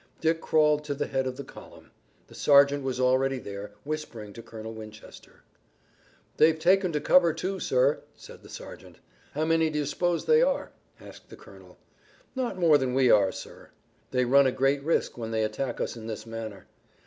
Dick 0.19 0.41
crawled 0.41 0.83
to 0.85 0.95
the 0.95 1.05
head 1.05 1.27
of 1.27 1.37
the 1.37 1.43
column. 1.43 1.91
The 2.25 2.33
sergeant 2.33 2.83
was 2.83 2.99
already 2.99 3.37
there, 3.37 3.73
whispering 3.83 4.33
to 4.33 4.41
Colonel 4.41 4.73
Winchester. 4.73 5.43
"They've 6.37 6.57
taken 6.57 6.91
to 6.93 6.99
cover, 6.99 7.33
too, 7.33 7.59
sir," 7.59 8.01
said 8.15 8.41
the 8.41 8.49
sergeant. 8.49 8.97
"How 9.33 9.45
many 9.45 9.69
do 9.69 9.77
you 9.77 9.85
suppose 9.85 10.25
they 10.25 10.41
are?" 10.41 10.71
asked 10.99 11.29
the 11.29 11.35
colonel. 11.37 11.77
"Not 12.35 12.57
more 12.57 12.79
than 12.79 12.95
we 12.95 13.11
are, 13.11 13.31
sir." 13.31 13.69
"They 14.09 14.25
run 14.25 14.47
a 14.47 14.51
great 14.51 14.81
risk 14.83 15.19
when 15.19 15.29
they 15.29 15.43
attack 15.43 15.79
us 15.79 15.95
in 15.95 16.07
this 16.07 16.25
manner." 16.25 16.65